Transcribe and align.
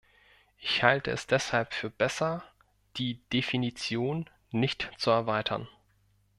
Ich 0.57 0.81
halte 0.81 1.11
es 1.11 1.27
deshalb 1.27 1.75
für 1.75 1.91
besser, 1.91 2.43
die 2.97 3.19
Definition 3.31 4.27
nicht 4.49 4.89
zu 4.97 5.11
erweitern. 5.11 5.67